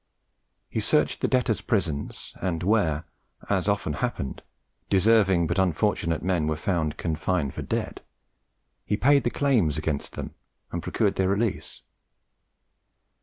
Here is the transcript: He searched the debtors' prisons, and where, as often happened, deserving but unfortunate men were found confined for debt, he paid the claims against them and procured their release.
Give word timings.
He 0.67 0.79
searched 0.79 1.21
the 1.21 1.27
debtors' 1.27 1.61
prisons, 1.61 2.33
and 2.41 2.63
where, 2.63 3.05
as 3.51 3.67
often 3.69 3.93
happened, 3.93 4.41
deserving 4.89 5.45
but 5.45 5.59
unfortunate 5.59 6.23
men 6.23 6.47
were 6.47 6.55
found 6.55 6.97
confined 6.97 7.53
for 7.53 7.61
debt, 7.61 8.03
he 8.83 8.97
paid 8.97 9.23
the 9.25 9.29
claims 9.29 9.77
against 9.77 10.13
them 10.13 10.33
and 10.71 10.81
procured 10.81 11.17
their 11.17 11.29
release. 11.29 11.83